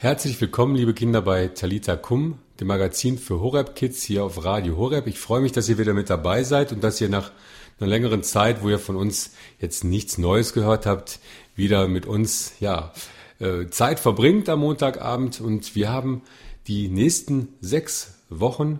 Herzlich 0.00 0.40
willkommen, 0.40 0.76
liebe 0.76 0.94
Kinder, 0.94 1.22
bei 1.22 1.48
Talita 1.48 1.96
Kum, 1.96 2.38
dem 2.60 2.68
Magazin 2.68 3.18
für 3.18 3.40
Horeb 3.40 3.74
Kids 3.74 4.00
hier 4.04 4.22
auf 4.22 4.44
Radio 4.44 4.76
Horeb. 4.76 5.08
Ich 5.08 5.18
freue 5.18 5.40
mich, 5.40 5.50
dass 5.50 5.68
ihr 5.68 5.76
wieder 5.76 5.92
mit 5.92 6.08
dabei 6.08 6.44
seid 6.44 6.70
und 6.70 6.84
dass 6.84 7.00
ihr 7.00 7.08
nach 7.08 7.32
einer 7.80 7.88
längeren 7.88 8.22
Zeit, 8.22 8.62
wo 8.62 8.68
ihr 8.68 8.78
von 8.78 8.94
uns 8.94 9.32
jetzt 9.58 9.82
nichts 9.82 10.16
Neues 10.16 10.52
gehört 10.52 10.86
habt, 10.86 11.18
wieder 11.56 11.88
mit 11.88 12.06
uns, 12.06 12.52
ja, 12.60 12.92
äh, 13.40 13.66
Zeit 13.70 13.98
verbringt 13.98 14.48
am 14.48 14.60
Montagabend 14.60 15.40
und 15.40 15.74
wir 15.74 15.88
haben 15.88 16.22
die 16.68 16.86
nächsten 16.86 17.48
sechs 17.60 18.20
Wochen 18.30 18.78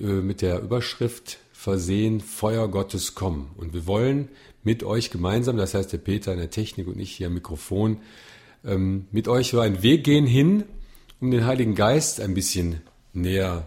äh, 0.00 0.02
mit 0.02 0.42
der 0.42 0.62
Überschrift 0.62 1.38
versehen, 1.52 2.20
Feuer 2.20 2.66
Gottes 2.66 3.14
kommen. 3.14 3.52
Und 3.56 3.72
wir 3.72 3.86
wollen 3.86 4.30
mit 4.64 4.82
euch 4.82 5.12
gemeinsam, 5.12 5.56
das 5.56 5.74
heißt 5.74 5.92
der 5.92 5.98
Peter 5.98 6.32
in 6.32 6.40
der 6.40 6.50
Technik 6.50 6.88
und 6.88 6.98
ich 6.98 7.12
hier 7.12 7.28
am 7.28 7.34
Mikrofon, 7.34 7.98
ähm, 8.64 9.06
mit 9.10 9.28
euch 9.28 9.50
so 9.50 9.60
einen 9.60 9.82
Weg 9.82 10.04
gehen 10.04 10.26
hin, 10.26 10.64
um 11.20 11.30
den 11.30 11.46
Heiligen 11.46 11.74
Geist 11.74 12.20
ein 12.20 12.34
bisschen 12.34 12.80
näher 13.12 13.66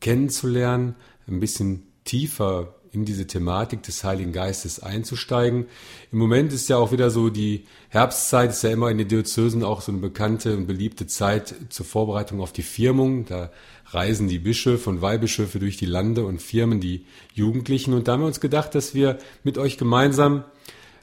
kennenzulernen, 0.00 0.94
ein 1.26 1.40
bisschen 1.40 1.82
tiefer 2.04 2.74
in 2.92 3.04
diese 3.04 3.26
Thematik 3.26 3.82
des 3.82 4.04
Heiligen 4.04 4.32
Geistes 4.32 4.80
einzusteigen. 4.80 5.66
Im 6.12 6.18
Moment 6.18 6.52
ist 6.52 6.68
ja 6.68 6.78
auch 6.78 6.92
wieder 6.92 7.10
so 7.10 7.28
die 7.28 7.64
Herbstzeit, 7.90 8.50
ist 8.50 8.62
ja 8.62 8.70
immer 8.70 8.90
in 8.90 8.98
den 8.98 9.08
Diözesen 9.08 9.62
auch 9.62 9.82
so 9.82 9.92
eine 9.92 10.00
bekannte 10.00 10.56
und 10.56 10.66
beliebte 10.66 11.06
Zeit 11.06 11.54
zur 11.68 11.84
Vorbereitung 11.84 12.40
auf 12.40 12.52
die 12.52 12.62
Firmung. 12.62 13.26
Da 13.26 13.50
reisen 13.88 14.28
die 14.28 14.38
Bischöfe 14.38 14.88
und 14.88 15.02
Weihbischöfe 15.02 15.58
durch 15.58 15.76
die 15.76 15.86
Lande 15.86 16.24
und 16.24 16.40
firmen 16.40 16.80
die 16.80 17.04
Jugendlichen. 17.34 17.92
Und 17.92 18.08
da 18.08 18.12
haben 18.12 18.20
wir 18.20 18.26
uns 18.26 18.40
gedacht, 18.40 18.74
dass 18.74 18.94
wir 18.94 19.18
mit 19.44 19.58
euch 19.58 19.76
gemeinsam 19.76 20.44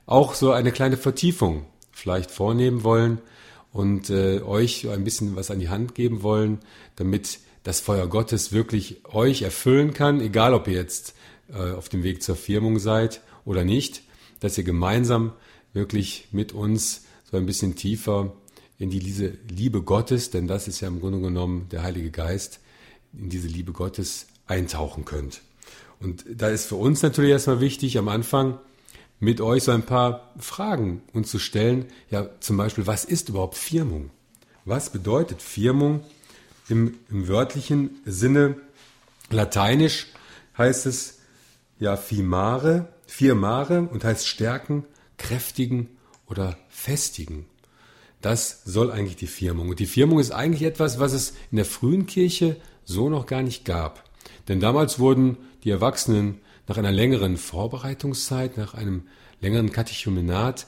auch 0.06 0.34
so 0.34 0.52
eine 0.52 0.72
kleine 0.72 0.98
Vertiefung 0.98 1.66
vielleicht 1.94 2.32
vornehmen 2.32 2.84
wollen 2.84 3.20
und 3.72 4.10
äh, 4.10 4.42
euch 4.42 4.90
ein 4.90 5.04
bisschen 5.04 5.36
was 5.36 5.50
an 5.50 5.60
die 5.60 5.70
Hand 5.70 5.96
geben 5.96 6.22
wollen, 6.24 6.60
damit 6.96 7.40
das 7.64 7.80
Feuer 7.80 8.08
Gottes 8.08 8.52
wirklich 8.52 9.06
euch 9.06 9.42
erfüllen 9.42 9.94
kann, 9.94 10.20
egal 10.20 10.54
ob 10.54 10.68
ihr 10.68 10.74
jetzt 10.74 11.16
äh, 11.50 11.72
auf 11.72 11.88
dem 11.88 12.04
Weg 12.04 12.22
zur 12.22 12.36
Firmung 12.36 12.80
seid 12.80 13.22
oder 13.46 13.64
nicht, 13.64 14.04
dass 14.42 14.58
ihr 14.58 14.64
gemeinsam 14.64 15.32
wirklich 15.72 16.28
mit 16.32 16.52
uns 16.52 17.06
so 17.32 17.38
ein 17.38 17.46
bisschen 17.46 17.76
tiefer 17.76 18.34
in 18.78 18.90
die 18.90 19.00
diese 19.00 19.34
Liebe 19.50 19.82
Gottes, 19.82 20.30
denn 20.30 20.48
das 20.48 20.68
ist 20.68 20.82
ja 20.82 20.88
im 20.88 21.00
Grunde 21.00 21.22
genommen 21.22 21.68
der 21.72 21.84
Heilige 21.84 22.12
Geist, 22.12 22.60
in 23.18 23.30
diese 23.30 23.48
Liebe 23.48 23.72
Gottes 23.72 24.28
eintauchen 24.46 25.06
könnt. 25.06 25.42
Und 26.00 26.26
da 26.30 26.50
ist 26.50 26.66
für 26.66 26.76
uns 26.76 27.02
natürlich 27.02 27.32
erstmal 27.32 27.62
wichtig, 27.62 27.98
am 27.98 28.10
Anfang 28.10 28.60
mit 29.24 29.40
euch 29.40 29.64
so 29.64 29.72
ein 29.72 29.84
paar 29.84 30.34
Fragen 30.38 31.02
uns 31.14 31.32
zu 31.32 31.40
stellen. 31.40 31.86
Ja, 32.12 32.28
zum 32.42 32.58
Beispiel, 32.58 32.86
was 32.86 33.06
ist 33.06 33.30
überhaupt 33.30 33.56
Firmung? 33.56 34.10
Was 34.66 34.90
bedeutet 34.90 35.42
Firmung 35.42 36.04
im, 36.68 36.96
im 37.10 37.28
wörtlichen 37.30 38.02
Sinne? 38.06 38.58
Lateinisch 39.30 40.08
heißt 40.58 40.86
es 40.86 41.20
ja 41.80 41.96
firmare, 41.96 42.90
firmare 43.08 43.84
und 43.84 44.04
heißt 44.04 44.28
stärken, 44.28 44.84
kräftigen 45.18 45.88
oder 46.28 46.58
festigen. 46.70 47.46
Das 48.22 48.62
soll 48.66 48.92
eigentlich 48.92 49.16
die 49.16 49.28
Firmung. 49.28 49.70
Und 49.70 49.80
die 49.80 49.86
Firmung 49.86 50.20
ist 50.20 50.32
eigentlich 50.32 50.64
etwas, 50.64 51.00
was 51.00 51.14
es 51.14 51.34
in 51.50 51.58
der 51.58 51.66
frühen 51.66 52.08
Kirche 52.08 52.58
so 52.84 53.10
noch 53.10 53.26
gar 53.26 53.42
nicht 53.42 53.64
gab. 53.64 54.04
Denn 54.50 54.60
damals 54.60 55.00
wurden 55.00 55.38
die 55.64 55.72
Erwachsenen 55.72 56.42
nach 56.68 56.78
einer 56.78 56.92
längeren 56.92 57.38
Vorbereitungszeit, 57.38 58.58
nach 58.58 58.74
einem 58.74 59.04
längeren 59.42 59.72
Katechumenat 59.72 60.68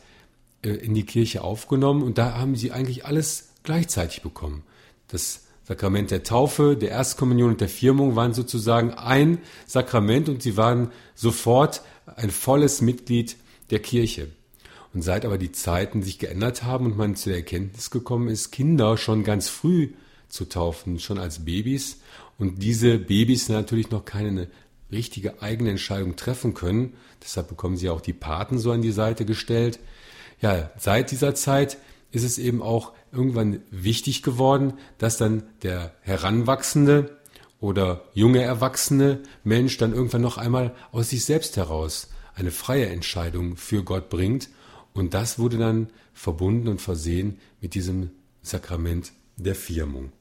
äh, 0.61 0.69
in 0.69 0.93
die 0.93 1.05
Kirche 1.05 1.43
aufgenommen 1.43 2.03
und 2.03 2.17
da 2.17 2.38
haben 2.38 2.55
sie 2.55 2.71
eigentlich 2.71 3.05
alles 3.05 3.49
gleichzeitig 3.63 4.21
bekommen. 4.21 4.63
Das 5.07 5.45
Sakrament 5.63 6.11
der 6.11 6.23
Taufe, 6.23 6.77
der 6.77 6.91
Erstkommunion 6.91 7.51
und 7.51 7.61
der 7.61 7.69
Firmung 7.69 8.16
waren 8.16 8.33
sozusagen 8.33 8.93
ein 8.93 9.39
Sakrament 9.66 10.29
und 10.29 10.43
sie 10.43 10.57
waren 10.57 10.91
sofort 11.16 11.81
ein 12.16 12.29
volles 12.29 12.81
Mitglied 12.81 13.35
der 13.72 13.79
Kirche. 13.79 14.28
Und 14.94 15.01
seit 15.01 15.25
aber 15.25 15.38
die 15.38 15.51
Zeiten 15.51 16.03
sich 16.03 16.19
geändert 16.19 16.63
haben 16.63 16.85
und 16.85 16.97
man 16.97 17.16
zu 17.16 17.29
der 17.29 17.39
Erkenntnis 17.39 17.89
gekommen 17.89 18.28
ist, 18.28 18.51
Kinder 18.51 18.95
schon 18.97 19.23
ganz 19.23 19.50
früh 19.50 19.89
zu 20.29 20.45
taufen, 20.45 21.00
schon 21.00 21.17
als 21.17 21.45
Babys, 21.45 22.00
und 22.38 22.61
diese 22.61 22.97
Babys 22.97 23.47
natürlich 23.50 23.91
noch 23.91 24.03
keine 24.03 24.50
richtige 24.95 25.41
eigene 25.41 25.72
Entscheidung 25.72 26.16
treffen 26.16 26.53
können. 26.53 26.94
Deshalb 27.22 27.50
bekommen 27.50 27.78
sie 27.78 27.89
auch 27.89 28.01
die 28.01 28.13
Paten 28.13 28.57
so 28.57 28.72
an 28.72 28.81
die 28.81 28.91
Seite 28.91 29.25
gestellt. 29.25 29.79
Ja, 30.41 30.72
seit 30.78 31.11
dieser 31.11 31.35
Zeit 31.35 31.78
ist 32.11 32.23
es 32.23 32.38
eben 32.38 32.61
auch 32.61 32.94
irgendwann 33.11 33.61
wichtig 33.72 34.23
geworden, 34.23 34.73
dass 34.97 35.17
dann 35.17 35.44
der 35.63 35.94
heranwachsende 36.01 37.17
oder 37.59 38.05
junge 38.13 38.41
erwachsene 38.41 39.22
Mensch 39.44 39.78
dann 39.78 39.94
irgendwann 39.94 40.22
noch 40.22 40.38
einmal 40.38 40.75
aus 40.91 41.09
sich 41.09 41.25
selbst 41.25 41.57
heraus 41.57 42.09
eine 42.35 42.51
freie 42.51 42.88
Entscheidung 42.88 43.57
für 43.57 43.84
Gott 43.84 44.09
bringt. 44.09 44.50
Und 44.94 45.13
das 45.13 45.39
wurde 45.39 45.57
dann 45.57 45.89
verbunden 46.13 46.67
und 46.67 46.81
versehen 46.81 47.39
mit 47.61 47.73
diesem 47.73 48.11
Sakrament 48.41 49.11
der 49.38 49.55
Firmung. 49.55 50.11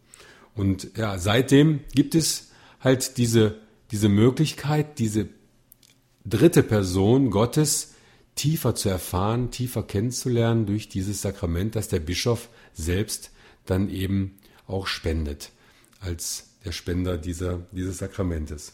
Und 0.55 0.97
ja, 0.97 1.19
seitdem 1.19 1.81
gibt 1.95 2.15
es 2.15 2.51
halt 2.81 3.19
diese 3.19 3.59
diese 3.95 4.09
Möglichkeit, 4.09 4.99
diese 4.99 5.29
dritte 6.25 6.65
Person 6.65 7.31
Gottes 7.31 7.95
tiefer 8.35 8.75
zu 8.75 8.89
erfahren, 8.89 9.53
tiefer 9.53 9.85
kennenzulernen 9.85 10.67
durch 10.67 10.89
dieses 10.89 11.23
Sakrament, 11.23 11.77
das 11.77 11.87
der 11.87 12.01
Bischof 12.01 12.49
selbst 12.73 13.31
dann 13.67 13.89
eben 13.89 14.37
auch 14.67 14.89
spendet, 14.89 15.53
als 16.01 16.49
der 16.65 16.73
Spender 16.73 17.19
dieser, 17.19 17.61
dieses 17.71 17.99
Sakramentes. 17.99 18.73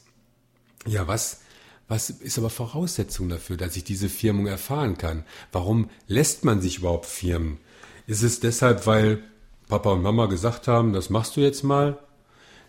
Ja, 0.87 1.07
was, 1.07 1.43
was 1.87 2.09
ist 2.09 2.39
aber 2.39 2.49
Voraussetzung 2.49 3.29
dafür, 3.29 3.59
dass 3.59 3.77
ich 3.77 3.85
diese 3.85 4.09
Firmung 4.09 4.47
erfahren 4.47 4.97
kann? 4.97 5.27
Warum 5.53 5.91
lässt 6.07 6.47
man 6.47 6.63
sich 6.63 6.79
überhaupt 6.79 7.05
firmen? 7.05 7.59
Ist 8.07 8.23
es 8.23 8.41
deshalb, 8.41 8.87
weil 8.87 9.23
Papa 9.69 9.93
und 9.93 10.01
Mama 10.01 10.25
gesagt 10.27 10.67
haben, 10.67 10.95
das 10.95 11.11
machst 11.11 11.37
du 11.37 11.43
jetzt 11.43 11.63
mal? 11.63 11.99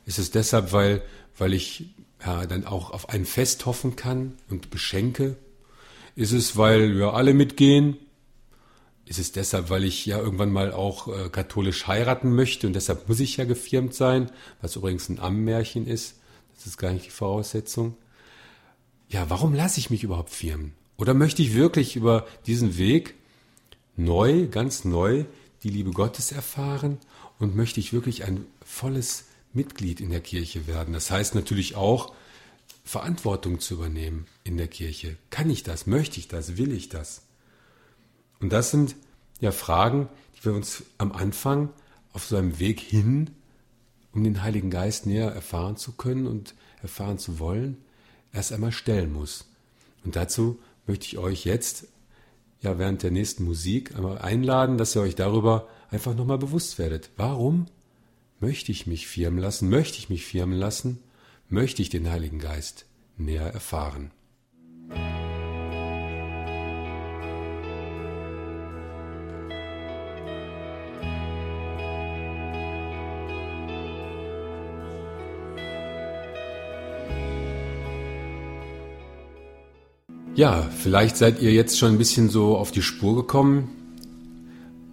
Ist 0.05 0.19
es 0.19 0.31
deshalb, 0.31 0.73
weil, 0.73 1.01
weil 1.37 1.53
ich 1.53 1.95
ja, 2.25 2.45
dann 2.45 2.65
auch 2.65 2.91
auf 2.91 3.09
ein 3.09 3.25
Fest 3.25 3.65
hoffen 3.65 3.95
kann 3.95 4.33
und 4.49 4.69
beschenke? 4.69 5.35
Ist 6.15 6.31
es, 6.31 6.57
weil 6.57 6.95
wir 6.97 7.13
alle 7.13 7.33
mitgehen? 7.33 7.97
Ist 9.05 9.19
es 9.19 9.31
deshalb, 9.31 9.69
weil 9.69 9.83
ich 9.83 10.05
ja 10.05 10.19
irgendwann 10.19 10.51
mal 10.51 10.71
auch 10.71 11.07
äh, 11.07 11.29
katholisch 11.29 11.87
heiraten 11.87 12.33
möchte 12.33 12.67
und 12.67 12.73
deshalb 12.73 13.09
muss 13.09 13.19
ich 13.19 13.37
ja 13.37 13.45
gefirmt 13.45 13.93
sein, 13.93 14.31
was 14.61 14.75
übrigens 14.75 15.09
ein 15.09 15.19
Ammenmärchen 15.19 15.87
ist? 15.87 16.15
Das 16.55 16.67
ist 16.67 16.77
gar 16.77 16.93
nicht 16.93 17.07
die 17.07 17.11
Voraussetzung. 17.11 17.97
Ja, 19.09 19.29
warum 19.29 19.53
lasse 19.53 19.79
ich 19.79 19.89
mich 19.89 20.03
überhaupt 20.03 20.29
firmen? 20.29 20.73
Oder 20.97 21.13
möchte 21.13 21.41
ich 21.41 21.55
wirklich 21.55 21.95
über 21.95 22.27
diesen 22.45 22.77
Weg 22.77 23.15
neu, 23.97 24.47
ganz 24.47 24.85
neu 24.85 25.25
die 25.63 25.69
Liebe 25.69 25.91
Gottes 25.91 26.31
erfahren 26.31 26.99
und 27.39 27.55
möchte 27.55 27.79
ich 27.79 27.93
wirklich 27.93 28.23
ein 28.23 28.45
volles 28.63 29.25
Mitglied 29.53 30.01
in 30.01 30.09
der 30.09 30.21
Kirche 30.21 30.67
werden. 30.67 30.93
Das 30.93 31.11
heißt 31.11 31.35
natürlich 31.35 31.75
auch, 31.75 32.13
Verantwortung 32.83 33.59
zu 33.59 33.75
übernehmen 33.75 34.25
in 34.43 34.57
der 34.57 34.67
Kirche. 34.67 35.17
Kann 35.29 35.49
ich 35.49 35.63
das? 35.63 35.87
Möchte 35.87 36.19
ich 36.19 36.27
das? 36.27 36.57
Will 36.57 36.71
ich 36.71 36.89
das? 36.89 37.23
Und 38.39 38.51
das 38.51 38.71
sind 38.71 38.95
ja 39.39 39.51
Fragen, 39.51 40.09
die 40.35 40.45
wir 40.45 40.53
uns 40.53 40.83
am 40.97 41.11
Anfang 41.11 41.69
auf 42.13 42.25
so 42.25 42.35
einem 42.35 42.59
Weg 42.59 42.79
hin, 42.79 43.31
um 44.13 44.23
den 44.23 44.41
Heiligen 44.41 44.69
Geist 44.69 45.05
näher 45.05 45.31
erfahren 45.31 45.77
zu 45.77 45.93
können 45.93 46.27
und 46.27 46.55
erfahren 46.81 47.19
zu 47.19 47.39
wollen, 47.39 47.77
erst 48.33 48.51
einmal 48.51 48.71
stellen 48.71 49.13
muss. 49.13 49.45
Und 50.03 50.15
dazu 50.15 50.59
möchte 50.87 51.05
ich 51.05 51.17
euch 51.17 51.45
jetzt 51.45 51.87
ja 52.61 52.77
während 52.77 53.03
der 53.03 53.11
nächsten 53.11 53.43
Musik 53.43 53.95
einmal 53.95 54.17
einladen, 54.17 54.77
dass 54.77 54.95
ihr 54.95 55.01
euch 55.01 55.15
darüber 55.15 55.67
einfach 55.89 56.15
nochmal 56.15 56.37
bewusst 56.37 56.79
werdet. 56.79 57.09
Warum 57.17 57.67
Möchte 58.43 58.71
ich 58.71 58.87
mich 58.87 59.05
firmen 59.05 59.39
lassen? 59.39 59.69
Möchte 59.69 59.99
ich 59.99 60.09
mich 60.09 60.25
firmen 60.25 60.57
lassen? 60.57 60.97
Möchte 61.47 61.83
ich 61.83 61.89
den 61.89 62.09
Heiligen 62.09 62.39
Geist 62.39 62.87
näher 63.15 63.45
erfahren? 63.45 64.09
Ja, 80.33 80.67
vielleicht 80.79 81.15
seid 81.15 81.43
ihr 81.43 81.51
jetzt 81.51 81.77
schon 81.77 81.91
ein 81.91 81.97
bisschen 81.99 82.31
so 82.31 82.57
auf 82.57 82.71
die 82.71 82.81
Spur 82.81 83.15
gekommen, 83.17 83.69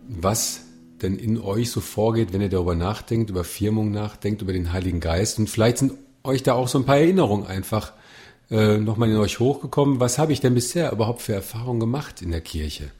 was 0.07 0.68
denn 1.03 1.17
in 1.17 1.41
euch 1.41 1.71
so 1.71 1.81
vorgeht, 1.81 2.33
wenn 2.33 2.41
ihr 2.41 2.49
darüber 2.49 2.75
nachdenkt, 2.75 3.31
über 3.31 3.45
Firmung 3.45 3.91
nachdenkt, 3.91 4.43
über 4.43 4.53
den 4.53 4.73
Heiligen 4.73 5.01
Geist. 5.01 5.39
Und 5.39 5.49
vielleicht 5.49 5.79
sind 5.79 5.93
euch 6.25 6.43
da 6.43 6.55
auch 6.55 6.69
so 6.69 6.79
ein 6.79 6.85
paar 6.85 6.99
Erinnerungen 6.99 7.47
einfach 7.47 7.93
äh, 8.51 8.79
nochmal 8.79 9.11
in 9.11 9.17
euch 9.17 9.41
hochgekommen. 9.41 10.01
Was 10.01 10.19
habe 10.19 10.33
ich 10.33 10.41
denn 10.41 10.55
bisher 10.55 10.93
überhaupt 10.93 11.23
für 11.23 11.35
Erfahrungen 11.35 11.81
gemacht 11.81 12.23
in 12.23 12.31
der 12.31 12.41
Kirche? 12.41 12.91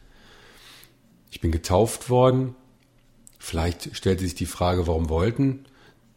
Ich 1.31 1.41
bin 1.41 1.53
getauft 1.53 2.11
worden 2.11 2.55
Vielleicht 3.39 3.97
stellte 3.97 4.25
sich 4.25 4.35
die 4.35 4.47
Frage, 4.47 4.87
warum 4.87 5.09
wollten 5.09 5.65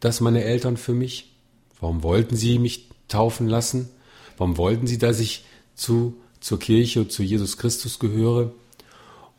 das 0.00 0.20
meine 0.20 0.42
Eltern 0.42 0.76
für 0.76 0.92
mich? 0.92 1.32
Warum 1.80 2.02
wollten 2.02 2.36
sie 2.36 2.58
mich 2.58 2.88
taufen 3.08 3.48
lassen? 3.48 3.88
Warum 4.36 4.58
wollten 4.58 4.86
sie, 4.86 4.98
dass 4.98 5.20
ich 5.20 5.44
zu, 5.74 6.16
zur 6.40 6.58
Kirche, 6.58 7.08
zu 7.08 7.22
Jesus 7.22 7.56
Christus 7.56 7.98
gehöre? 7.98 8.52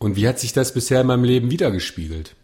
Und 0.04 0.18
wie 0.18 0.28
hat 0.28 0.38
sich 0.38 0.52
das 0.52 0.74
bisher 0.74 1.00
in 1.00 1.08
meinem 1.08 1.24
Leben 1.24 1.50
wiedergespiegelt? 1.50 2.36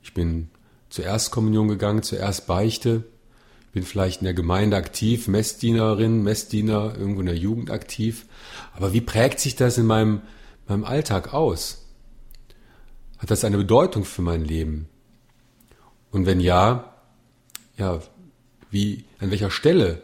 Ich 0.00 0.14
bin 0.14 0.48
zur 0.90 1.04
Erstkommunion 1.04 1.66
gegangen, 1.66 2.04
zur 2.04 2.20
Erstbeichte, 2.20 3.02
bin 3.72 3.82
vielleicht 3.82 4.20
in 4.20 4.26
der 4.26 4.32
Gemeinde 4.32 4.76
aktiv, 4.76 5.26
Messdienerin, 5.26 6.22
Messdiener, 6.22 6.94
irgendwo 6.96 7.18
in 7.18 7.26
der 7.26 7.36
Jugend 7.36 7.72
aktiv. 7.72 8.26
Aber 8.74 8.92
wie 8.92 9.00
prägt 9.00 9.40
sich 9.40 9.56
das 9.56 9.76
in 9.76 9.86
meinem, 9.86 10.20
meinem 10.68 10.84
Alltag 10.84 11.34
aus? 11.34 11.84
Hat 13.18 13.32
das 13.32 13.42
eine 13.42 13.56
Bedeutung 13.56 14.04
für 14.04 14.22
mein 14.22 14.44
Leben? 14.44 14.88
Und 16.12 16.26
wenn 16.26 16.38
ja, 16.38 16.94
ja, 17.76 18.00
wie, 18.70 19.04
an 19.18 19.32
welcher 19.32 19.50
Stelle 19.50 20.00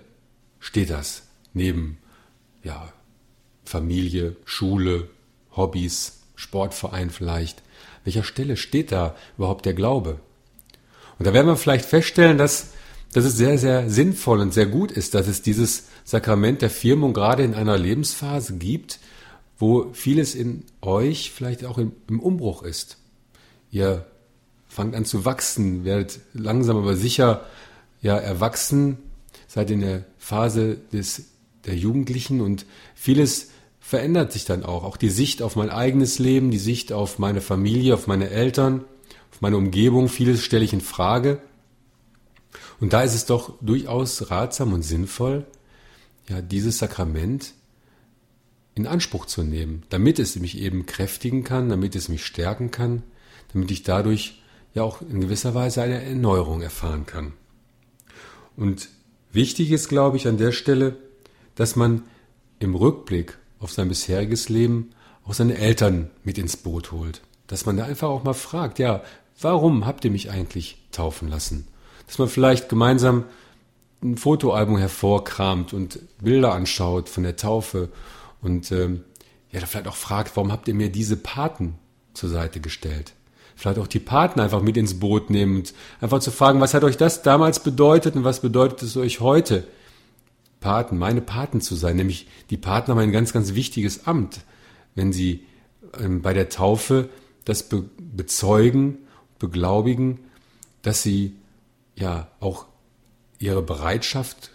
steht 0.58 0.90
das 0.90 1.28
neben, 1.52 1.98
ja, 2.64 2.92
Familie, 3.64 4.34
Schule, 4.44 5.08
Hobbys, 5.56 6.20
Sportverein 6.36 7.10
vielleicht? 7.10 7.62
Welcher 8.04 8.24
Stelle 8.24 8.56
steht 8.56 8.92
da 8.92 9.14
überhaupt 9.36 9.64
der 9.66 9.74
Glaube? 9.74 10.20
Und 11.18 11.26
da 11.26 11.32
werden 11.32 11.46
wir 11.46 11.56
vielleicht 11.56 11.84
feststellen, 11.84 12.38
dass, 12.38 12.72
dass 13.12 13.24
es 13.24 13.36
sehr, 13.36 13.58
sehr 13.58 13.88
sinnvoll 13.88 14.40
und 14.40 14.52
sehr 14.52 14.66
gut 14.66 14.90
ist, 14.90 15.14
dass 15.14 15.28
es 15.28 15.42
dieses 15.42 15.88
Sakrament 16.04 16.62
der 16.62 16.70
Firmung 16.70 17.14
gerade 17.14 17.44
in 17.44 17.54
einer 17.54 17.78
Lebensphase 17.78 18.56
gibt, 18.56 18.98
wo 19.58 19.92
vieles 19.92 20.34
in 20.34 20.64
euch 20.82 21.30
vielleicht 21.32 21.64
auch 21.64 21.78
im, 21.78 21.92
im 22.08 22.20
Umbruch 22.20 22.62
ist. 22.62 22.98
Ihr 23.70 24.04
fangt 24.66 24.94
an 24.94 25.04
zu 25.04 25.24
wachsen, 25.24 25.84
werdet 25.84 26.18
langsam 26.32 26.76
aber 26.76 26.96
sicher 26.96 27.46
ja 28.02 28.16
erwachsen, 28.16 28.98
seid 29.46 29.70
in 29.70 29.80
der 29.80 30.04
Phase 30.18 30.78
des 30.92 31.26
der 31.64 31.76
Jugendlichen 31.76 32.40
und 32.40 32.66
vieles 32.94 33.50
verändert 33.84 34.32
sich 34.32 34.46
dann 34.46 34.64
auch. 34.64 34.82
Auch 34.82 34.96
die 34.96 35.10
Sicht 35.10 35.42
auf 35.42 35.56
mein 35.56 35.68
eigenes 35.68 36.18
Leben, 36.18 36.50
die 36.50 36.58
Sicht 36.58 36.90
auf 36.90 37.18
meine 37.18 37.42
Familie, 37.42 37.92
auf 37.92 38.06
meine 38.06 38.30
Eltern, 38.30 38.86
auf 39.30 39.42
meine 39.42 39.58
Umgebung, 39.58 40.08
vieles 40.08 40.42
stelle 40.42 40.64
ich 40.64 40.72
in 40.72 40.80
Frage. 40.80 41.42
Und 42.80 42.94
da 42.94 43.02
ist 43.02 43.14
es 43.14 43.26
doch 43.26 43.52
durchaus 43.60 44.30
ratsam 44.30 44.72
und 44.72 44.82
sinnvoll, 44.82 45.44
ja, 46.30 46.40
dieses 46.40 46.78
Sakrament 46.78 47.52
in 48.74 48.86
Anspruch 48.86 49.26
zu 49.26 49.42
nehmen, 49.42 49.82
damit 49.90 50.18
es 50.18 50.34
mich 50.36 50.56
eben 50.58 50.86
kräftigen 50.86 51.44
kann, 51.44 51.68
damit 51.68 51.94
es 51.94 52.08
mich 52.08 52.24
stärken 52.24 52.70
kann, 52.70 53.02
damit 53.52 53.70
ich 53.70 53.82
dadurch 53.82 54.42
ja 54.72 54.82
auch 54.82 55.02
in 55.02 55.20
gewisser 55.20 55.54
Weise 55.54 55.82
eine 55.82 56.02
Erneuerung 56.02 56.62
erfahren 56.62 57.04
kann. 57.04 57.34
Und 58.56 58.88
wichtig 59.30 59.70
ist, 59.72 59.90
glaube 59.90 60.16
ich, 60.16 60.26
an 60.26 60.38
der 60.38 60.52
Stelle, 60.52 60.96
dass 61.54 61.76
man 61.76 62.04
im 62.60 62.74
Rückblick 62.74 63.36
auf 63.64 63.72
sein 63.72 63.88
bisheriges 63.88 64.48
Leben 64.48 64.90
auch 65.26 65.34
seine 65.34 65.56
Eltern 65.56 66.10
mit 66.22 66.38
ins 66.38 66.56
Boot 66.56 66.92
holt. 66.92 67.22
Dass 67.46 67.66
man 67.66 67.76
da 67.76 67.84
einfach 67.84 68.08
auch 68.08 68.22
mal 68.22 68.34
fragt, 68.34 68.78
ja, 68.78 69.02
warum 69.40 69.86
habt 69.86 70.04
ihr 70.04 70.10
mich 70.10 70.30
eigentlich 70.30 70.78
taufen 70.92 71.28
lassen? 71.28 71.66
Dass 72.06 72.18
man 72.18 72.28
vielleicht 72.28 72.68
gemeinsam 72.68 73.24
ein 74.02 74.18
Fotoalbum 74.18 74.76
hervorkramt 74.76 75.72
und 75.72 75.98
Bilder 76.20 76.52
anschaut 76.52 77.08
von 77.08 77.22
der 77.22 77.36
Taufe 77.36 77.88
und 78.42 78.70
ähm, 78.70 79.02
ja, 79.50 79.60
vielleicht 79.60 79.88
auch 79.88 79.96
fragt, 79.96 80.36
warum 80.36 80.52
habt 80.52 80.68
ihr 80.68 80.74
mir 80.74 80.90
diese 80.90 81.16
Paten 81.16 81.78
zur 82.12 82.28
Seite 82.28 82.60
gestellt? 82.60 83.14
vielleicht 83.56 83.78
auch 83.78 83.86
die 83.86 84.00
Partner 84.00 84.42
einfach 84.42 84.62
mit 84.62 84.76
ins 84.76 84.98
Boot 84.98 85.30
nehmen 85.30 85.58
und 85.58 85.74
einfach 86.00 86.18
zu 86.18 86.32
fragen, 86.32 86.60
was 86.60 86.74
hat 86.74 86.82
euch 86.82 86.96
das 86.96 87.22
damals 87.22 87.60
bedeutet 87.60 88.16
und 88.16 88.24
was 88.24 88.40
bedeutet 88.40 88.82
es 88.82 88.96
euch 88.96 89.20
heute? 89.20 89.64
Paten, 90.64 90.96
meine 90.96 91.20
Paten 91.20 91.60
zu 91.60 91.74
sein, 91.74 91.96
nämlich 91.96 92.26
die 92.48 92.56
Paten 92.56 92.90
haben 92.90 92.98
ein 92.98 93.12
ganz, 93.12 93.34
ganz 93.34 93.52
wichtiges 93.52 94.06
Amt, 94.06 94.40
wenn 94.94 95.12
sie 95.12 95.44
ähm, 96.00 96.22
bei 96.22 96.32
der 96.32 96.48
Taufe 96.48 97.10
das 97.44 97.64
be 97.64 97.84
bezeugen, 97.98 98.96
beglaubigen, 99.38 100.20
dass 100.80 101.02
sie 101.02 101.34
ja 101.96 102.28
auch 102.40 102.64
ihre 103.38 103.60
Bereitschaft 103.60 104.52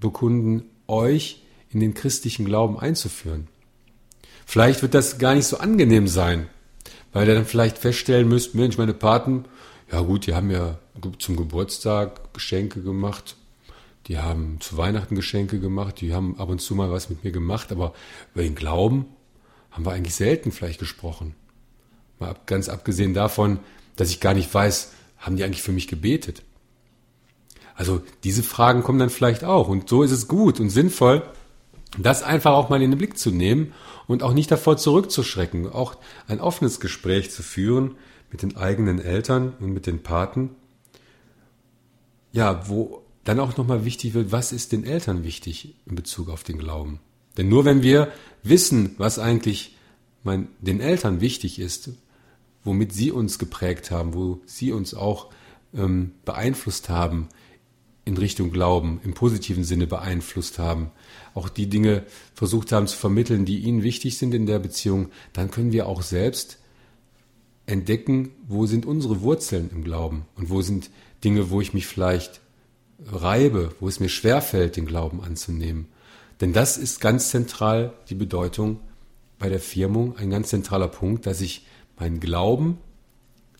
bekunden, 0.00 0.64
euch 0.88 1.44
in 1.70 1.78
den 1.78 1.94
christlichen 1.94 2.44
Glauben 2.44 2.76
einzuführen. 2.80 3.46
Vielleicht 4.46 4.82
wird 4.82 4.94
das 4.94 5.18
gar 5.18 5.36
nicht 5.36 5.46
so 5.46 5.58
angenehm 5.58 6.08
sein, 6.08 6.48
weil 7.12 7.28
ihr 7.28 7.36
dann 7.36 7.46
vielleicht 7.46 7.78
feststellen 7.78 8.26
müsst, 8.26 8.56
Mensch, 8.56 8.78
meine 8.78 8.94
Paten, 8.94 9.44
ja 9.92 10.00
gut, 10.00 10.26
die 10.26 10.34
haben 10.34 10.50
ja 10.50 10.78
zum 11.20 11.36
Geburtstag 11.36 12.34
Geschenke 12.34 12.82
gemacht, 12.82 13.36
die 14.06 14.18
haben 14.18 14.60
zu 14.60 14.76
Weihnachten 14.76 15.14
Geschenke 15.14 15.58
gemacht, 15.58 16.00
die 16.00 16.14
haben 16.14 16.38
ab 16.38 16.48
und 16.48 16.60
zu 16.60 16.74
mal 16.74 16.90
was 16.90 17.10
mit 17.10 17.24
mir 17.24 17.32
gemacht, 17.32 17.72
aber 17.72 17.92
über 18.34 18.42
den 18.42 18.54
Glauben 18.54 19.06
haben 19.70 19.84
wir 19.84 19.92
eigentlich 19.92 20.14
selten 20.14 20.52
vielleicht 20.52 20.78
gesprochen. 20.78 21.34
Mal 22.18 22.34
ganz 22.46 22.68
abgesehen 22.68 23.14
davon, 23.14 23.58
dass 23.96 24.10
ich 24.10 24.20
gar 24.20 24.34
nicht 24.34 24.52
weiß, 24.52 24.92
haben 25.18 25.36
die 25.36 25.44
eigentlich 25.44 25.62
für 25.62 25.72
mich 25.72 25.88
gebetet? 25.88 26.42
Also 27.74 28.00
diese 28.24 28.42
Fragen 28.42 28.82
kommen 28.82 28.98
dann 28.98 29.10
vielleicht 29.10 29.44
auch. 29.44 29.68
Und 29.68 29.88
so 29.88 30.02
ist 30.02 30.12
es 30.12 30.28
gut 30.28 30.60
und 30.60 30.70
sinnvoll, 30.70 31.22
das 31.98 32.22
einfach 32.22 32.52
auch 32.52 32.68
mal 32.68 32.80
in 32.80 32.90
den 32.90 32.98
Blick 32.98 33.18
zu 33.18 33.30
nehmen 33.30 33.72
und 34.06 34.22
auch 34.22 34.32
nicht 34.32 34.50
davor 34.50 34.76
zurückzuschrecken, 34.76 35.70
auch 35.70 35.96
ein 36.28 36.40
offenes 36.40 36.80
Gespräch 36.80 37.30
zu 37.30 37.42
führen 37.42 37.96
mit 38.30 38.42
den 38.42 38.56
eigenen 38.56 38.98
Eltern 38.98 39.54
und 39.60 39.72
mit 39.72 39.86
den 39.86 40.02
Paten. 40.02 40.50
Ja, 42.32 42.68
wo 42.68 43.02
dann 43.26 43.40
auch 43.40 43.56
nochmal 43.56 43.84
wichtig 43.84 44.14
wird, 44.14 44.32
was 44.32 44.52
ist 44.52 44.72
den 44.72 44.84
Eltern 44.84 45.24
wichtig 45.24 45.74
in 45.84 45.96
Bezug 45.96 46.30
auf 46.30 46.44
den 46.44 46.58
Glauben? 46.58 47.00
Denn 47.36 47.48
nur 47.48 47.64
wenn 47.64 47.82
wir 47.82 48.12
wissen, 48.42 48.94
was 48.98 49.18
eigentlich 49.18 49.76
mein, 50.22 50.48
den 50.60 50.80
Eltern 50.80 51.20
wichtig 51.20 51.58
ist, 51.58 51.90
womit 52.64 52.92
sie 52.92 53.10
uns 53.10 53.38
geprägt 53.38 53.90
haben, 53.90 54.14
wo 54.14 54.40
sie 54.46 54.72
uns 54.72 54.94
auch 54.94 55.30
ähm, 55.74 56.12
beeinflusst 56.24 56.88
haben, 56.88 57.28
in 58.04 58.16
Richtung 58.16 58.52
Glauben, 58.52 59.00
im 59.02 59.14
positiven 59.14 59.64
Sinne 59.64 59.88
beeinflusst 59.88 60.60
haben, 60.60 60.92
auch 61.34 61.48
die 61.48 61.68
Dinge 61.68 62.04
versucht 62.34 62.70
haben 62.70 62.86
zu 62.86 62.96
vermitteln, 62.96 63.44
die 63.44 63.58
ihnen 63.58 63.82
wichtig 63.82 64.16
sind 64.16 64.32
in 64.32 64.46
der 64.46 64.60
Beziehung, 64.60 65.08
dann 65.32 65.50
können 65.50 65.72
wir 65.72 65.88
auch 65.88 66.02
selbst 66.02 66.58
entdecken, 67.66 68.30
wo 68.46 68.66
sind 68.66 68.86
unsere 68.86 69.22
Wurzeln 69.22 69.70
im 69.72 69.82
Glauben 69.82 70.26
und 70.36 70.50
wo 70.50 70.62
sind 70.62 70.90
Dinge, 71.24 71.50
wo 71.50 71.60
ich 71.60 71.74
mich 71.74 71.88
vielleicht 71.88 72.40
reibe, 73.04 73.74
wo 73.80 73.88
es 73.88 74.00
mir 74.00 74.08
schwerfällt, 74.08 74.76
den 74.76 74.86
Glauben 74.86 75.22
anzunehmen. 75.22 75.88
Denn 76.40 76.52
das 76.52 76.76
ist 76.76 77.00
ganz 77.00 77.30
zentral 77.30 77.92
die 78.08 78.14
Bedeutung 78.14 78.80
bei 79.38 79.48
der 79.48 79.60
Firmung, 79.60 80.16
ein 80.16 80.30
ganz 80.30 80.48
zentraler 80.48 80.88
Punkt, 80.88 81.26
dass 81.26 81.40
ich 81.40 81.66
meinen 81.98 82.20
Glauben 82.20 82.78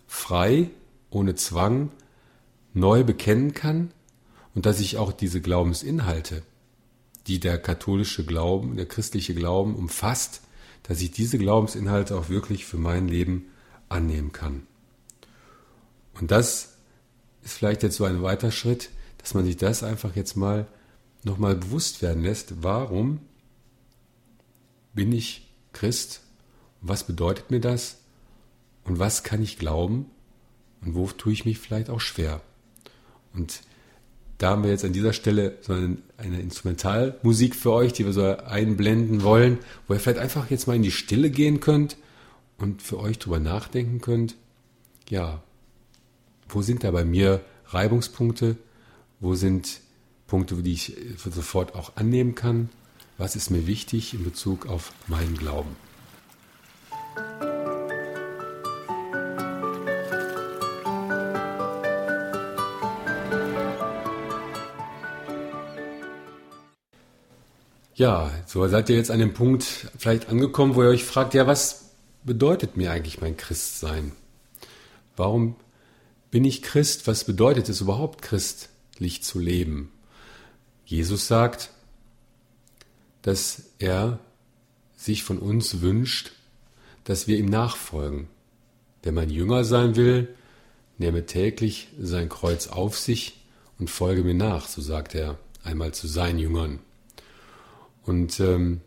frei, 0.07 0.71
ohne 1.11 1.35
Zwang, 1.35 1.91
neu 2.75 3.05
bekennen 3.05 3.55
kann 3.55 3.91
und 4.55 4.67
dass 4.67 4.81
ich 4.81 4.99
auch 4.99 5.13
diese 5.13 5.41
Glaubensinhalte, 5.41 6.43
die 7.27 7.41
der 7.41 7.59
katholische 7.59 8.25
Glauben, 8.25 8.77
der 8.77 8.87
christliche 8.87 9.35
Glauben 9.35 9.75
umfasst, 9.75 10.43
dass 10.83 11.01
ich 11.01 11.11
diese 11.11 11.39
Glaubensinhalte 11.39 12.17
auch 12.17 12.29
wirklich 12.29 12.65
für 12.65 12.79
mein 12.79 13.09
Leben 13.09 13.47
annehmen 13.89 14.33
kann. 14.33 14.67
Und 16.15 16.31
das 16.31 16.77
ist 17.43 17.55
vielleicht 17.55 17.83
jetzt 17.83 17.97
so 17.97 18.05
ein 18.05 18.23
weiter 18.23 18.51
Schritt, 18.51 18.91
dass 19.27 19.35
man 19.35 19.45
sich 19.45 19.57
das 19.57 19.83
einfach 19.83 20.15
jetzt 20.15 20.37
mal 20.37 20.69
nochmal 21.25 21.57
bewusst 21.57 22.01
werden 22.01 22.23
lässt. 22.23 22.63
Warum 22.63 23.19
bin 24.95 25.11
ich 25.11 25.49
Christ? 25.73 26.21
Was 26.81 27.09
bedeutet 27.09 27.51
mir 27.51 27.59
das? 27.59 27.99
Und 28.85 29.01
was 29.01 29.25
kann 29.25 29.43
ich 29.43 29.59
glauben? 29.59 30.07
Und 30.81 30.95
wo 30.95 31.09
tue 31.09 31.33
ich 31.33 31.45
mich 31.45 31.59
vielleicht 31.59 31.91
auch 31.91 31.99
schwer? 31.99 32.41
Und 33.35 33.63
da 34.39 34.51
haben 34.51 34.63
wir 34.63 34.71
jetzt 34.71 34.85
an 34.85 34.93
dieser 34.93 35.13
Stelle 35.13 35.59
so 35.61 35.73
eine, 35.73 36.41
Instrumentalmusik 36.41 37.57
für 37.57 37.73
euch, 37.73 37.93
die 37.93 38.07
wir 38.07 38.13
so 38.13 38.23
einblenden 38.23 39.25
wollen, 39.25 39.59
wo 39.89 39.95
ihr 39.95 39.99
vielleicht 39.99 40.21
einfach 40.21 40.53
jetzt 40.53 40.69
mal 40.69 40.77
in 40.77 40.85
die 40.85 40.93
Stille 40.93 41.31
gehen 41.31 41.59
könnt 41.59 41.97
und 42.59 42.81
für 42.81 43.01
euch 43.01 43.19
drüber 43.19 43.41
nachdenken 43.41 44.01
könnt. 44.01 44.37
Ja, 45.09 45.43
wo 46.49 46.63
sind 46.63 46.85
da 46.85 46.93
bei 46.93 47.05
mir 47.05 47.41
Reibungspunkte? 47.65 48.57
Wo 49.19 49.35
sind 49.35 49.81
Punkte, 50.27 50.57
die 50.57 50.75
ich 50.75 50.95
sofort 51.17 51.75
auch 51.75 51.97
annehmen 51.97 52.35
kann? 52.35 52.69
Was 53.17 53.35
ist 53.35 53.51
mir 53.51 53.67
wichtig 53.67 54.13
in 54.13 54.25
Bezug 54.25 54.67
auf 54.67 54.93
meinen 55.07 55.39
Glauben? 55.39 55.75
Ja, 67.95 68.31
so 68.45 68.69
seid 68.69 68.91
ihr 68.91 68.97
jetzt 68.97 69.11
an 69.11 69.19
dem 69.19 69.33
Punkt 69.33 69.65
vielleicht 69.97 70.29
angekommen, 70.29 70.75
wo 70.75 70.83
ihr 70.83 70.91
euch 70.91 71.05
fragt, 71.05 71.33
ja, 71.33 71.47
was 71.47 71.93
bedeutet 72.25 72.77
mir 72.77 72.91
eigentlich 72.91 73.23
mein 73.23 73.39
Christsein? 73.39 74.13
Warum 75.17 75.57
bin 76.31 76.45
ich 76.45 76.61
Christ? 76.61 77.07
Was 77.07 77.25
bedeutet 77.25 77.71
es 77.71 77.81
überhaupt, 77.81 78.21
christlich 78.21 78.76
zu 79.23 79.39
leben? 79.39 79.93
Jesus 80.85 81.27
sagt, 81.27 81.71
dass 83.23 83.71
er 83.79 84.21
sich 84.97 85.25
von 85.25 85.39
uns 85.39 85.81
wünscht, 85.81 86.33
dass 87.05 87.27
wir 87.27 87.39
ihm 87.39 87.47
nachfolgen. 87.47 88.29
Wer 89.03 89.13
mein 89.13 89.31
Jünger 89.31 89.65
sein 89.65 89.97
will, 89.97 90.35
nehme 90.99 91.27
täglich 91.27 91.89
sein 92.01 92.29
Kreuz 92.29 92.69
auf 92.69 92.99
sich 92.99 93.45
und 93.79 93.91
folge 93.91 94.23
mir 94.23 94.35
nach, 94.35 94.69
so 94.69 94.81
sagt 94.81 95.15
er 95.15 95.39
einmal 95.63 95.93
zu 95.93 96.07
seinen 96.07 96.39
Jüngern. 96.39 96.79
Und 98.05 98.41
ähm, 98.41 98.81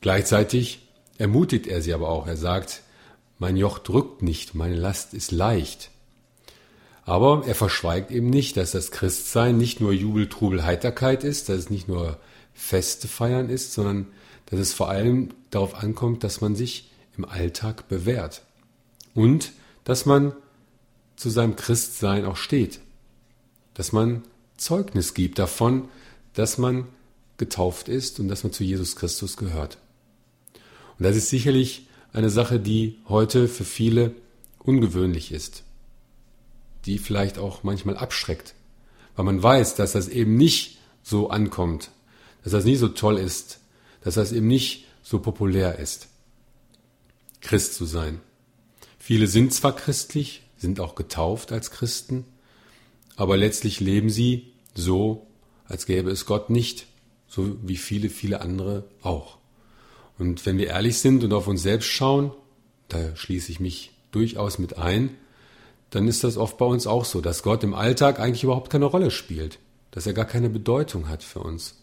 gleichzeitig 0.00 0.80
ermutigt 1.18 1.66
er 1.66 1.80
sie 1.80 1.94
aber 1.94 2.08
auch. 2.08 2.26
Er 2.26 2.36
sagt, 2.36 2.82
mein 3.38 3.56
Joch 3.56 3.78
drückt 3.78 4.22
nicht, 4.22 4.54
meine 4.54 4.76
Last 4.76 5.14
ist 5.14 5.30
leicht. 5.30 5.90
Aber 7.06 7.44
er 7.46 7.54
verschweigt 7.54 8.10
eben 8.10 8.28
nicht, 8.28 8.56
dass 8.56 8.72
das 8.72 8.90
Christsein 8.90 9.56
nicht 9.56 9.80
nur 9.80 9.92
Jubel, 9.92 10.28
Trubel, 10.28 10.64
Heiterkeit 10.64 11.22
ist, 11.22 11.48
dass 11.48 11.56
es 11.56 11.70
nicht 11.70 11.86
nur 11.86 12.18
Feste 12.52 13.06
feiern 13.06 13.48
ist, 13.48 13.72
sondern 13.72 14.08
dass 14.46 14.58
es 14.58 14.72
vor 14.72 14.88
allem 14.88 15.28
darauf 15.50 15.76
ankommt, 15.76 16.24
dass 16.24 16.40
man 16.40 16.56
sich 16.56 16.90
im 17.16 17.24
Alltag 17.24 17.88
bewährt 17.88 18.42
und 19.14 19.52
dass 19.84 20.04
man 20.04 20.34
zu 21.14 21.30
seinem 21.30 21.54
Christsein 21.54 22.24
auch 22.24 22.36
steht, 22.36 22.80
dass 23.74 23.92
man 23.92 24.24
Zeugnis 24.56 25.14
gibt 25.14 25.38
davon, 25.38 25.88
dass 26.34 26.58
man 26.58 26.88
getauft 27.38 27.88
ist 27.88 28.18
und 28.18 28.26
dass 28.26 28.42
man 28.42 28.52
zu 28.52 28.64
Jesus 28.64 28.96
Christus 28.96 29.36
gehört. 29.36 29.78
Und 30.98 31.04
das 31.04 31.14
ist 31.14 31.30
sicherlich 31.30 31.86
eine 32.12 32.30
Sache, 32.30 32.58
die 32.58 32.98
heute 33.08 33.46
für 33.46 33.64
viele 33.64 34.12
ungewöhnlich 34.58 35.30
ist, 35.30 35.62
die 36.86 36.98
vielleicht 36.98 37.38
auch 37.38 37.62
manchmal 37.62 37.96
abschreckt, 37.96 38.54
weil 39.16 39.24
man 39.24 39.42
weiß, 39.42 39.74
dass 39.74 39.92
das 39.92 40.08
eben 40.08 40.36
nicht 40.36 40.78
so 41.02 41.30
ankommt, 41.30 41.90
dass 42.42 42.52
das 42.52 42.64
nie 42.64 42.76
so 42.76 42.88
toll 42.88 43.18
ist, 43.18 43.60
dass 44.02 44.14
das 44.14 44.32
eben 44.32 44.46
nicht 44.46 44.86
so 45.02 45.18
populär 45.18 45.78
ist, 45.78 46.08
Christ 47.40 47.74
zu 47.74 47.84
sein. 47.84 48.20
Viele 48.98 49.26
sind 49.26 49.52
zwar 49.52 49.74
christlich, 49.74 50.42
sind 50.56 50.80
auch 50.80 50.94
getauft 50.94 51.52
als 51.52 51.70
Christen, 51.70 52.24
aber 53.16 53.36
letztlich 53.36 53.80
leben 53.80 54.10
sie 54.10 54.52
so, 54.74 55.26
als 55.66 55.86
gäbe 55.86 56.10
es 56.10 56.26
Gott 56.26 56.50
nicht, 56.50 56.86
so 57.28 57.56
wie 57.62 57.76
viele, 57.76 58.10
viele 58.10 58.40
andere 58.40 58.84
auch. 59.02 59.38
Und 60.18 60.46
wenn 60.46 60.58
wir 60.58 60.68
ehrlich 60.68 60.98
sind 60.98 61.24
und 61.24 61.32
auf 61.32 61.46
uns 61.46 61.62
selbst 61.62 61.86
schauen, 61.86 62.32
da 62.88 63.14
schließe 63.16 63.50
ich 63.52 63.60
mich 63.60 63.92
durchaus 64.12 64.58
mit 64.58 64.78
ein, 64.78 65.16
dann 65.90 66.08
ist 66.08 66.24
das 66.24 66.36
oft 66.36 66.58
bei 66.58 66.66
uns 66.66 66.86
auch 66.86 67.04
so, 67.04 67.20
dass 67.20 67.42
Gott 67.42 67.62
im 67.64 67.74
Alltag 67.74 68.18
eigentlich 68.18 68.44
überhaupt 68.44 68.70
keine 68.70 68.86
Rolle 68.86 69.10
spielt, 69.10 69.58
dass 69.90 70.06
er 70.06 70.12
gar 70.12 70.24
keine 70.24 70.50
Bedeutung 70.50 71.08
hat 71.08 71.22
für 71.22 71.40
uns. 71.40 71.82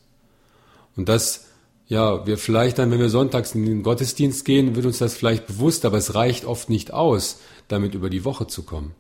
Und 0.95 1.10
dass, 1.10 1.45
ja, 1.88 2.25
wir 2.27 2.38
vielleicht 2.38 2.77
dann, 2.77 2.91
wenn 2.91 3.00
wir 3.00 3.10
sonntags 3.10 3.55
in 3.55 3.65
den 3.65 3.83
Gottesdienst 3.83 4.45
gehen, 4.45 4.75
wird 4.75 4.86
uns 4.86 5.00
das 5.00 5.15
vielleicht 5.15 5.48
bewusst, 5.48 5.86
aber 5.86 5.98
es 5.98 6.13
reicht 6.13 6.45
oft 6.45 6.69
nicht 6.69 6.91
aus, 6.91 7.39
damit 7.67 7.95
über 7.95 8.10
die 8.10 8.25
Woche 8.25 8.48
zu 8.48 8.63
kommen. 8.63 8.93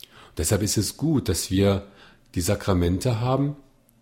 Und 0.00 0.38
deshalb 0.38 0.62
ist 0.62 0.76
es 0.76 0.96
gut, 0.96 1.28
dass 1.28 1.50
wir 1.50 1.86
die 2.34 2.40
Sakramente 2.40 3.20
haben, 3.20 3.56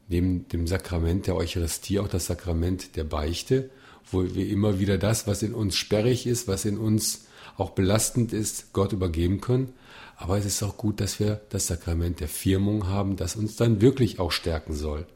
neben 0.09 0.49
dem 0.49 0.67
Sakrament 0.67 1.27
der 1.27 1.37
Eucharistie 1.37 2.01
auch 2.01 2.09
das 2.09 2.27
Sakrament 2.27 2.97
der 2.97 3.05
Beichte, 3.05 3.71
wo 4.11 4.23
wir 4.35 4.49
immer 4.49 4.79
wieder 4.79 4.99
das, 4.99 5.27
was 5.27 5.43
in 5.43 5.55
uns 5.55 5.77
sperrig 5.77 6.27
ist, 6.27 6.49
was 6.49 6.65
in 6.65 6.79
uns 6.79 7.27
auch 7.57 7.71
belastend 7.71 8.33
ist, 8.33 8.73
Gott 8.73 8.93
übergeben 8.93 9.41
können. 9.41 9.73
Aber 10.17 10.39
es 10.39 10.45
ist 10.45 10.63
auch 10.63 10.77
gut, 10.77 11.01
dass 11.01 11.19
wir 11.19 11.41
das 11.51 11.67
Sakrament 11.67 12.21
der 12.21 12.29
Firmung 12.29 12.87
haben, 12.87 13.17
das 13.17 13.37
uns 13.37 13.57
dann 13.57 13.81
wirklich 13.81 14.21
auch 14.21 14.33
stärken 14.33 14.75
soll. 14.75 15.07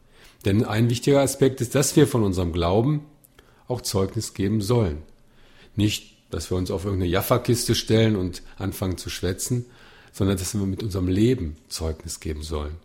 Denn 0.45 0.65
ein 0.65 0.89
wichtiger 0.89 1.21
Aspekt 1.21 1.61
ist, 1.61 1.75
dass 1.75 1.95
wir 1.95 2.07
von 2.07 2.23
unserem 2.23 2.53
Glauben 2.53 3.05
auch 3.67 3.81
Zeugnis 3.81 4.33
geben 4.33 4.61
sollen. 4.61 5.03
Nicht, 5.75 6.17
dass 6.31 6.51
wir 6.51 6.57
uns 6.57 6.71
auf 6.71 6.85
irgendeine 6.85 7.11
Jaffa-Kiste 7.11 7.75
stellen 7.75 8.15
und 8.15 8.41
anfangen 8.57 8.97
zu 8.97 9.09
schwätzen, 9.09 9.65
sondern 10.11 10.37
dass 10.37 10.53
wir 10.53 10.65
mit 10.65 10.83
unserem 10.83 11.07
Leben 11.07 11.57
Zeugnis 11.67 12.19
geben 12.19 12.43
sollen. 12.43 12.75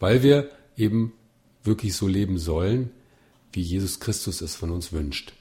Weil 0.00 0.22
wir 0.22 0.50
eben 0.76 1.12
wirklich 1.62 1.94
so 1.94 2.08
leben 2.08 2.38
sollen, 2.38 2.90
wie 3.52 3.62
Jesus 3.62 4.00
Christus 4.00 4.40
es 4.40 4.54
von 4.54 4.70
uns 4.70 4.92
wünscht. 4.92 5.32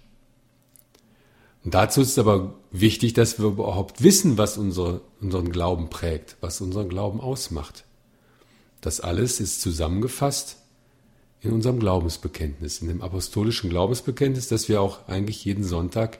Und 1.63 1.73
dazu 1.73 2.01
ist 2.01 2.09
es 2.09 2.19
aber 2.19 2.55
wichtig, 2.71 3.13
dass 3.13 3.39
wir 3.39 3.45
überhaupt 3.45 4.03
wissen, 4.03 4.37
was 4.37 4.57
unsere, 4.57 5.01
unseren 5.21 5.51
Glauben 5.51 5.89
prägt, 5.89 6.35
was 6.41 6.59
unseren 6.61 6.89
Glauben 6.89 7.21
ausmacht. 7.21 7.85
Das 8.81 8.99
alles 8.99 9.39
ist 9.39 9.61
zusammengefasst 9.61 10.57
in 11.41 11.51
unserem 11.51 11.79
Glaubensbekenntnis, 11.79 12.81
in 12.81 12.89
dem 12.89 13.01
apostolischen 13.01 13.69
Glaubensbekenntnis, 13.69 14.47
das 14.47 14.67
wir 14.67 14.81
auch 14.81 15.07
eigentlich 15.07 15.45
jeden 15.45 15.63
Sonntag 15.63 16.19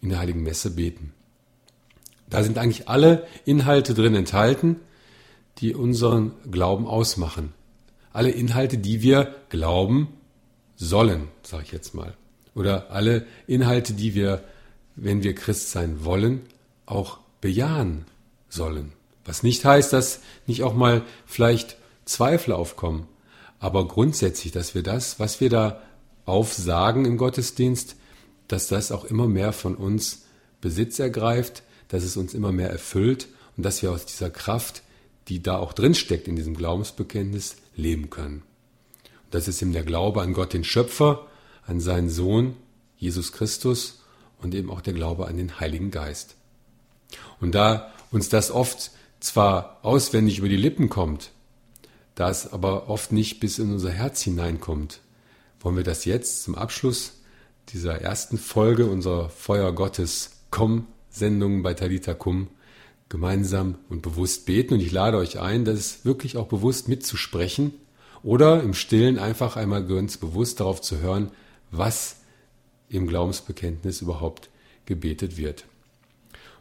in 0.00 0.10
der 0.10 0.18
Heiligen 0.18 0.42
Messe 0.42 0.70
beten. 0.70 1.12
Da 2.30 2.42
sind 2.42 2.58
eigentlich 2.58 2.88
alle 2.88 3.26
Inhalte 3.44 3.94
drin 3.94 4.14
enthalten, 4.14 4.76
die 5.58 5.74
unseren 5.74 6.32
Glauben 6.50 6.86
ausmachen. 6.86 7.52
Alle 8.12 8.30
Inhalte, 8.30 8.78
die 8.78 9.02
wir 9.02 9.34
glauben 9.48 10.08
sollen, 10.76 11.28
sage 11.42 11.64
ich 11.66 11.72
jetzt 11.72 11.94
mal. 11.94 12.14
Oder 12.54 12.90
alle 12.90 13.26
Inhalte, 13.46 13.92
die 13.92 14.14
wir, 14.14 14.44
wenn 15.02 15.22
wir 15.22 15.34
Christ 15.34 15.70
sein 15.70 16.04
wollen, 16.04 16.42
auch 16.86 17.18
bejahen 17.40 18.06
sollen. 18.48 18.92
Was 19.24 19.42
nicht 19.42 19.64
heißt, 19.64 19.92
dass 19.92 20.20
nicht 20.46 20.62
auch 20.62 20.74
mal 20.74 21.02
vielleicht 21.26 21.76
Zweifel 22.04 22.52
aufkommen 22.52 23.06
aber 23.60 23.86
grundsätzlich, 23.88 24.52
dass 24.52 24.74
wir 24.74 24.82
das, 24.82 25.18
was 25.18 25.40
wir 25.40 25.50
da 25.50 25.82
aufsagen 26.24 27.04
im 27.04 27.16
Gottesdienst, 27.16 27.96
dass 28.46 28.68
das 28.68 28.92
auch 28.92 29.04
immer 29.04 29.26
mehr 29.26 29.52
von 29.52 29.74
uns 29.74 30.26
Besitz 30.60 30.98
ergreift, 30.98 31.62
dass 31.88 32.04
es 32.04 32.16
uns 32.16 32.34
immer 32.34 32.52
mehr 32.52 32.70
erfüllt 32.70 33.28
und 33.56 33.64
dass 33.64 33.82
wir 33.82 33.90
aus 33.90 34.06
dieser 34.06 34.30
Kraft, 34.30 34.82
die 35.28 35.42
da 35.42 35.58
auch 35.58 35.72
drinsteckt 35.72 36.28
in 36.28 36.36
diesem 36.36 36.56
Glaubensbekenntnis, 36.56 37.56
leben 37.76 38.10
können. 38.10 38.42
Und 39.24 39.34
das 39.34 39.48
ist 39.48 39.62
eben 39.62 39.72
der 39.72 39.84
Glaube 39.84 40.22
an 40.22 40.32
Gott, 40.32 40.52
den 40.52 40.64
Schöpfer, 40.64 41.26
an 41.66 41.80
seinen 41.80 42.08
Sohn, 42.08 42.56
Jesus 42.96 43.32
Christus 43.32 44.00
und 44.42 44.54
eben 44.54 44.70
auch 44.70 44.80
der 44.80 44.92
Glaube 44.92 45.26
an 45.26 45.36
den 45.36 45.60
Heiligen 45.60 45.90
Geist. 45.90 46.36
Und 47.40 47.54
da 47.54 47.92
uns 48.10 48.28
das 48.28 48.50
oft 48.50 48.90
zwar 49.20 49.78
auswendig 49.82 50.38
über 50.38 50.48
die 50.48 50.56
Lippen 50.56 50.88
kommt, 50.88 51.30
da 52.14 52.30
es 52.30 52.52
aber 52.52 52.88
oft 52.88 53.12
nicht 53.12 53.40
bis 53.40 53.58
in 53.58 53.72
unser 53.72 53.90
Herz 53.90 54.22
hineinkommt, 54.22 55.00
wollen 55.60 55.76
wir 55.76 55.84
das 55.84 56.04
jetzt 56.04 56.42
zum 56.42 56.54
Abschluss 56.54 57.14
dieser 57.68 58.00
ersten 58.00 58.38
Folge 58.38 58.86
unserer 58.86 59.28
Feuer 59.28 59.72
Gottes 59.72 60.30
Komm 60.50 60.86
Sendung 61.10 61.62
bei 61.62 61.74
Talita 61.74 62.14
Kum 62.14 62.48
gemeinsam 63.08 63.76
und 63.88 64.02
bewusst 64.02 64.46
beten. 64.46 64.74
Und 64.74 64.80
ich 64.80 64.92
lade 64.92 65.16
euch 65.16 65.40
ein, 65.40 65.64
das 65.64 66.04
wirklich 66.04 66.36
auch 66.36 66.46
bewusst 66.46 66.88
mitzusprechen 66.88 67.72
oder 68.22 68.62
im 68.62 68.74
Stillen 68.74 69.18
einfach 69.18 69.56
einmal 69.56 69.84
ganz 69.84 70.16
bewusst 70.16 70.60
darauf 70.60 70.80
zu 70.80 70.98
hören, 70.98 71.30
was 71.70 72.17
im 72.88 73.06
Glaubensbekenntnis 73.06 74.02
überhaupt 74.02 74.48
gebetet 74.86 75.36
wird. 75.36 75.64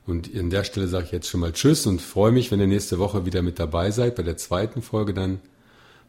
Und 0.05 0.33
an 0.35 0.49
der 0.49 0.63
Stelle 0.63 0.87
sage 0.87 1.05
ich 1.05 1.11
jetzt 1.11 1.27
schon 1.27 1.41
mal 1.41 1.51
Tschüss 1.51 1.85
und 1.85 2.01
freue 2.01 2.31
mich, 2.31 2.49
wenn 2.49 2.61
ihr 2.61 2.67
nächste 2.67 2.97
Woche 2.97 3.25
wieder 3.25 3.41
mit 3.41 3.59
dabei 3.59 3.91
seid 3.91 4.15
bei 4.15 4.23
der 4.23 4.37
zweiten 4.37 4.81
Folge 4.81 5.13
dann. 5.13 5.39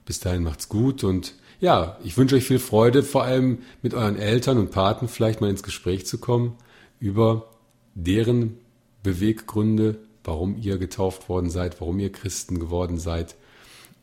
Bis 0.07 0.21
dahin 0.21 0.45
macht's 0.45 0.69
gut 0.69 1.05
und 1.05 1.35
ja, 1.61 1.99
ich 2.05 2.17
wünsche 2.17 2.37
euch 2.37 2.45
viel 2.45 2.61
Freude, 2.61 3.03
vor 3.03 3.25
allem 3.25 3.59
mit 3.83 3.95
euren 3.95 4.17
Eltern 4.17 4.59
und 4.59 4.71
Paten 4.71 5.09
vielleicht 5.09 5.41
mal 5.41 5.51
ins 5.51 5.65
Gespräch 5.65 6.07
zu 6.07 6.19
kommen 6.19 6.57
über 7.01 7.49
deren 7.95 8.59
Beweggründe, 9.03 9.99
warum 10.23 10.57
ihr 10.61 10.79
getauft 10.79 11.29
worden 11.29 11.51
seid, 11.51 11.81
warum 11.81 11.99
ihr 11.99 12.13
Christen 12.13 12.61
geworden 12.61 12.99
seid 12.99 13.35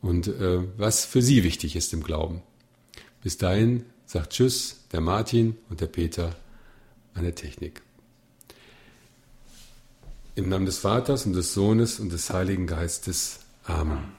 und 0.02 0.28
äh, 0.28 0.60
was 0.76 1.06
für 1.06 1.22
sie 1.22 1.44
wichtig 1.44 1.76
ist 1.76 1.94
im 1.94 2.02
Glauben. 2.02 2.42
Bis 3.22 3.38
dahin 3.38 3.86
sagt 4.06 4.32
Tschüss, 4.32 4.76
der 4.92 5.00
Martin 5.00 5.56
und 5.68 5.80
der 5.80 5.88
Peter 5.88 6.34
an 7.14 7.24
der 7.24 7.34
Technik. 7.34 7.82
Im 10.36 10.48
Namen 10.48 10.66
des 10.66 10.78
Vaters 10.78 11.26
und 11.26 11.32
des 11.32 11.54
Sohnes 11.54 11.98
und 11.98 12.12
des 12.12 12.30
Heiligen 12.30 12.66
Geistes. 12.66 13.40
Amen. 13.64 14.12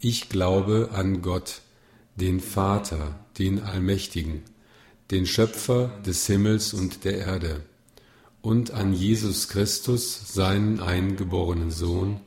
Ich 0.00 0.28
glaube 0.28 0.90
an 0.92 1.22
Gott, 1.22 1.62
den 2.16 2.40
Vater, 2.40 3.18
den 3.38 3.62
Allmächtigen, 3.62 4.42
den 5.10 5.26
Schöpfer 5.26 5.88
des 6.04 6.26
Himmels 6.26 6.74
und 6.74 7.04
der 7.04 7.18
Erde, 7.18 7.62
und 8.42 8.72
an 8.72 8.92
Jesus 8.92 9.48
Christus, 9.48 10.34
seinen 10.34 10.80
eingeborenen 10.80 11.70
Sohn, 11.70 12.20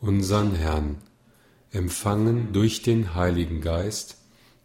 unseren 0.00 0.56
Herrn, 0.56 0.96
empfangen 1.70 2.52
durch 2.52 2.82
den 2.82 3.14
Heiligen 3.14 3.60
Geist, 3.60 4.16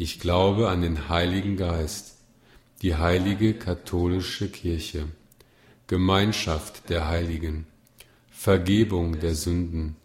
Ich 0.00 0.20
glaube 0.20 0.68
an 0.68 0.82
den 0.82 1.08
Heiligen 1.08 1.56
Geist, 1.56 2.18
die 2.82 2.94
heilige 2.94 3.54
katholische 3.54 4.48
Kirche, 4.48 5.08
Gemeinschaft 5.88 6.88
der 6.88 7.08
Heiligen, 7.08 7.66
Vergebung 8.30 9.18
der 9.18 9.34
Sünden, 9.34 9.96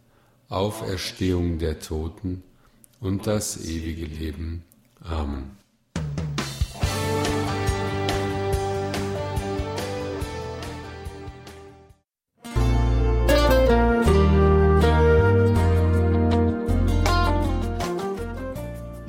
Auferstehung 0.49 1.59
der 1.59 1.79
Toten 1.79 2.41
und 3.01 3.27
das 3.27 3.63
ewige 3.65 4.07
Leben. 4.07 4.63
Amen. 4.99 5.62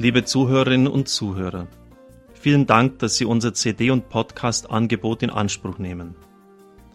Liebe 0.05 0.23
Zuhörerinnen 0.23 0.87
und 0.87 1.09
Zuhörer, 1.09 1.67
vielen 2.35 2.67
Dank, 2.67 2.99
dass 2.99 3.17
Sie 3.17 3.25
unser 3.25 3.55
CD- 3.55 3.91
und 3.91 4.11
Podcast-Angebot 4.11 5.23
in 5.23 5.31
Anspruch 5.31 5.79
nehmen. 5.79 6.15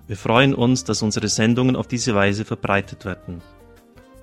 Wir 0.05 0.15
freuen 0.15 0.53
uns, 0.53 0.83
dass 0.83 1.01
unsere 1.01 1.27
Sendungen 1.27 1.75
auf 1.75 1.87
diese 1.87 2.13
Weise 2.13 2.45
verbreitet 2.45 3.05
werden. 3.05 3.41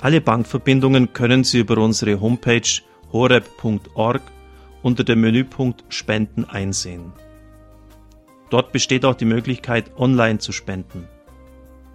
Alle 0.00 0.20
Bankverbindungen 0.20 1.12
können 1.12 1.44
Sie 1.44 1.58
über 1.58 1.78
unsere 1.78 2.20
Homepage 2.20 2.82
horeb.org 3.12 4.22
unter 4.82 5.02
dem 5.02 5.20
Menüpunkt 5.20 5.84
Spenden 5.88 6.44
einsehen. 6.44 7.12
Dort 8.50 8.72
besteht 8.72 9.04
auch 9.04 9.14
die 9.14 9.24
Möglichkeit, 9.24 9.92
online 9.96 10.38
zu 10.38 10.52
spenden 10.52 11.08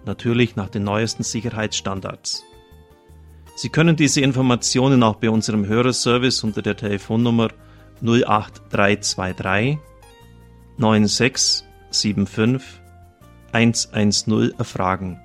natürlich 0.06 0.56
nach 0.56 0.68
den 0.68 0.84
neuesten 0.84 1.22
Sicherheitsstandards. 1.22 2.44
Sie 3.56 3.68
können 3.68 3.96
diese 3.96 4.20
Informationen 4.20 5.02
auch 5.02 5.16
bei 5.16 5.30
unserem 5.30 5.66
Hörerservice 5.66 6.44
unter 6.44 6.62
der 6.62 6.76
Telefonnummer 6.76 7.48
08323 8.02 9.78
9675 10.76 12.80
110 13.52 14.54
erfragen. 14.58 15.20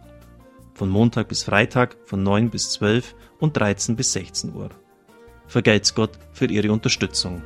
Von 0.76 0.90
Montag 0.90 1.28
bis 1.28 1.44
Freitag 1.44 1.98
von 2.06 2.22
9 2.24 2.52
bis 2.52 2.70
12 2.72 3.16
und 3.40 3.58
13 3.58 3.96
bis 3.96 4.14
16 4.14 4.54
Uhr. 4.54 4.70
Vergelt's 5.48 5.96
Gott 5.96 6.12
für 6.32 6.46
Ihre 6.46 6.72
Unterstützung. 6.72 7.42